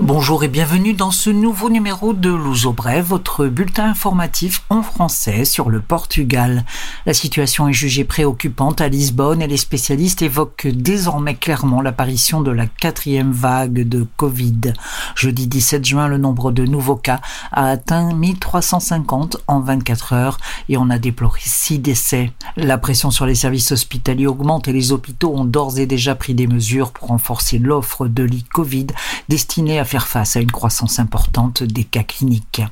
[0.00, 5.44] Bonjour et bienvenue dans ce nouveau numéro de Louzo Brève, votre bulletin informatif en français
[5.44, 6.64] sur le Portugal.
[7.04, 12.52] La situation est jugée préoccupante à Lisbonne et les spécialistes évoquent désormais clairement l'apparition de
[12.52, 14.72] la quatrième vague de Covid.
[15.16, 17.20] Jeudi 17 juin, le nombre de nouveaux cas
[17.50, 20.38] a atteint 1350 en 24 heures
[20.68, 22.30] et on a déploré 6 décès.
[22.56, 26.34] La pression sur les services hospitaliers augmente et les hôpitaux ont d'ores et déjà pris
[26.34, 28.86] des mesures pour renforcer l'offre de lits Covid
[29.28, 32.62] destinés à faire face à une croissance importante des cas cliniques.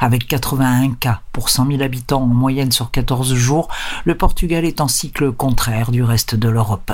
[0.00, 3.68] Avec 81 cas pour 100 000 habitants en moyenne sur 14 jours,
[4.04, 6.92] le Portugal est en cycle contraire du reste de l'Europe.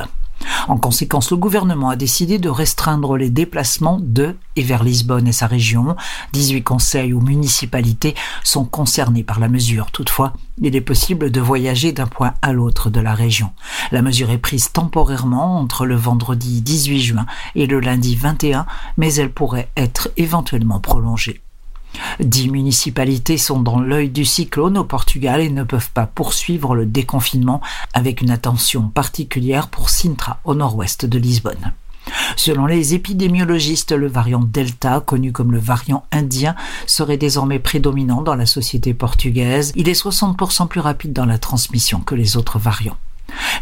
[0.68, 5.32] En conséquence, le gouvernement a décidé de restreindre les déplacements de et vers Lisbonne et
[5.32, 5.96] sa région.
[6.32, 8.14] 18 conseils ou municipalités
[8.44, 9.90] sont concernés par la mesure.
[9.90, 13.52] Toutefois, il est possible de voyager d'un point à l'autre de la région.
[13.92, 19.14] La mesure est prise temporairement entre le vendredi 18 juin et le lundi 21, mais
[19.14, 21.40] elle pourrait être éventuellement prolongée.
[22.20, 26.86] Dix municipalités sont dans l'œil du cyclone au Portugal et ne peuvent pas poursuivre le
[26.86, 27.60] déconfinement
[27.94, 31.72] avec une attention particulière pour Sintra au nord-ouest de Lisbonne.
[32.36, 36.54] Selon les épidémiologistes, le variant Delta, connu comme le variant indien,
[36.86, 39.72] serait désormais prédominant dans la société portugaise.
[39.76, 42.96] Il est 60% plus rapide dans la transmission que les autres variants.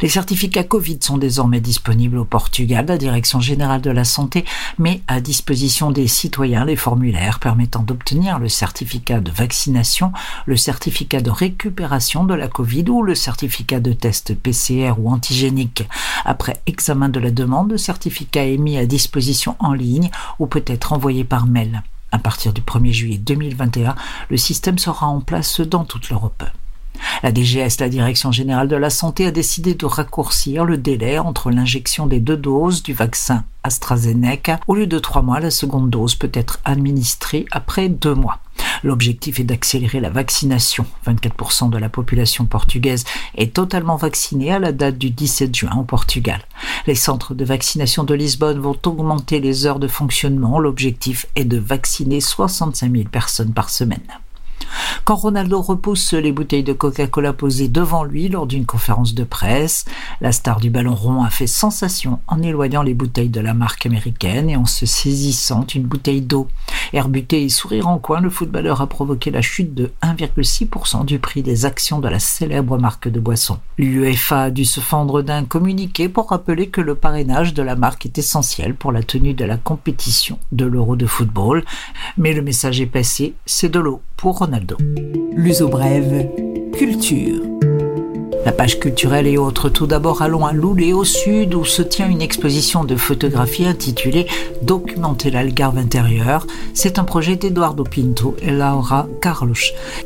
[0.01, 2.87] Les certificats Covid sont désormais disponibles au Portugal.
[2.87, 4.45] La Direction générale de la santé
[4.79, 10.13] met à disposition des citoyens les formulaires permettant d'obtenir le certificat de vaccination,
[10.47, 15.89] le certificat de récupération de la Covid ou le certificat de test PCR ou antigénique.
[16.25, 20.65] Après examen de la demande, le certificat est mis à disposition en ligne ou peut
[20.67, 21.83] être envoyé par mail.
[22.11, 23.95] À partir du 1er juillet 2021,
[24.31, 26.45] le système sera en place dans toute l'Europe.
[27.23, 31.51] La DGS, la Direction générale de la santé, a décidé de raccourcir le délai entre
[31.51, 34.61] l'injection des deux doses du vaccin AstraZeneca.
[34.67, 38.39] Au lieu de trois mois, la seconde dose peut être administrée après deux mois.
[38.83, 40.87] L'objectif est d'accélérer la vaccination.
[41.07, 43.05] 24% de la population portugaise
[43.37, 46.41] est totalement vaccinée à la date du 17 juin au Portugal.
[46.87, 50.59] Les centres de vaccination de Lisbonne vont augmenter les heures de fonctionnement.
[50.59, 54.01] L'objectif est de vacciner 65 000 personnes par semaine.
[55.05, 59.85] Quand Ronaldo repousse les bouteilles de Coca-Cola posées devant lui lors d'une conférence de presse,
[60.21, 63.87] la star du ballon rond a fait sensation en éloignant les bouteilles de la marque
[63.87, 66.49] américaine et en se saisissant une bouteille d'eau.
[66.93, 71.43] Herbuté et sourire en coin, le footballeur a provoqué la chute de 1,6% du prix
[71.43, 73.59] des actions de la célèbre marque de boisson.
[73.79, 78.07] L'UEFA a dû se fendre d'un communiqué pour rappeler que le parrainage de la marque
[78.07, 81.65] est essentiel pour la tenue de la compétition de l'Euro de football.
[82.17, 84.77] Mais le message est passé, c'est de l'eau pour Ronaldo.
[85.35, 86.29] L'uso brève,
[86.73, 87.43] culture.
[88.45, 89.69] La page culturelle et autres.
[89.69, 94.27] Tout d'abord, allons à Loulé, au sud, où se tient une exposition de photographie intitulée
[94.63, 96.47] Documenter l'Algarve intérieure.
[96.73, 99.55] C'est un projet d'Eduardo Pinto et Laura Carlos.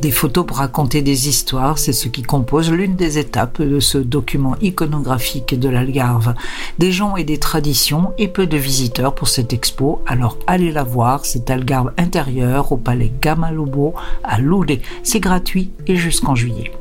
[0.00, 3.98] Des photos pour raconter des histoires, c'est ce qui compose l'une des étapes de ce
[3.98, 6.34] document iconographique de l'Algarve.
[6.78, 10.84] Des gens et des traditions et peu de visiteurs pour cette expo, alors allez la
[10.84, 13.94] voir, cette Algarve intérieure au palais Gamalubo
[14.25, 14.81] à Loulé.
[15.03, 16.72] C'est gratuit et jusqu'en juillet.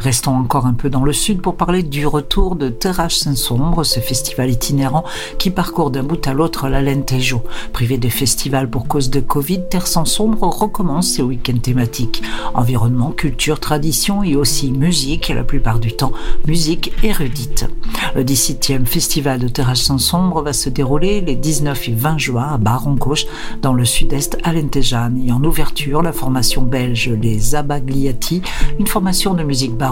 [0.00, 3.98] Restons encore un peu dans le sud pour parler du retour de Terrache Saint-Sombre, ce
[3.98, 5.04] festival itinérant
[5.38, 7.42] qui parcourt d'un bout à l'autre l'Alentejo.
[7.72, 12.22] Privé de festival pour cause de Covid, Terre Saint-Sombre recommence ses week-ends thématiques.
[12.54, 16.12] Environnement, culture, tradition et aussi musique, et la plupart du temps
[16.46, 17.66] musique érudite.
[18.14, 22.58] Le 17e festival de Terrache Saint-Sombre va se dérouler les 19 et 20 juin à
[22.58, 23.26] Baroncouche,
[23.62, 25.12] dans le sud-est alentejan.
[25.26, 28.42] Et en ouverture, la formation belge Les Abagliati,
[28.78, 29.87] une formation de musique baroque,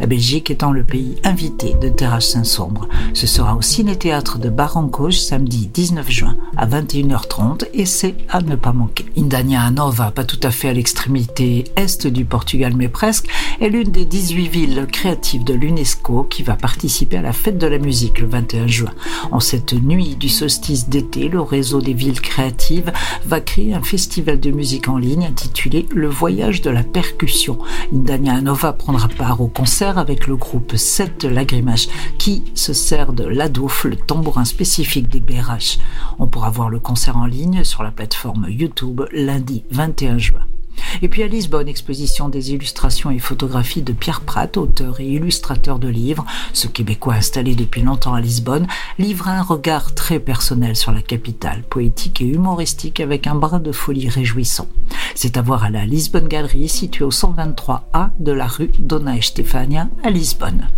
[0.00, 2.88] la Belgique étant le pays invité de Terrasse Saint-Sombre.
[3.14, 8.56] Ce sera au Ciné-Théâtre de Barrancouche samedi 19 juin à 21h30 et c'est à ne
[8.56, 9.06] pas manquer.
[9.16, 13.28] Indania Nova, pas tout à fait à l'extrémité est du Portugal mais presque,
[13.62, 17.68] est l'une des 18 villes créatives de l'UNESCO qui va participer à la fête de
[17.68, 18.90] la musique le 21 juin.
[19.30, 22.92] En cette nuit du solstice d'été, le réseau des villes créatives
[23.24, 27.58] va créer un festival de musique en ligne intitulé Le voyage de la percussion.
[27.94, 31.86] Indania Nova prendra part au concert avec le groupe 7 Lagrimache
[32.18, 35.78] qui se sert de l'adouf, le tambourin spécifique des BRH.
[36.18, 40.51] On pourra voir le concert en ligne sur la plateforme YouTube lundi 21 juin.
[41.00, 45.78] Et puis à Lisbonne, exposition des illustrations et photographies de Pierre Pratt, auteur et illustrateur
[45.78, 46.24] de livres.
[46.52, 48.66] Ce Québécois installé depuis longtemps à Lisbonne
[48.98, 53.72] livre un regard très personnel sur la capitale, poétique et humoristique avec un brin de
[53.72, 54.68] folie réjouissant.
[55.14, 59.88] C'est à voir à la Lisbonne Galerie située au 123A de la rue Dona Estefania
[60.02, 60.68] à Lisbonne.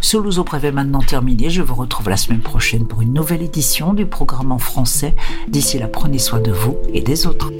[0.00, 1.50] Ce Brève est maintenant terminé.
[1.50, 5.14] Je vous retrouve la semaine prochaine pour une nouvelle édition du programme en français.
[5.48, 7.50] D'ici là, prenez soin de vous et des autres.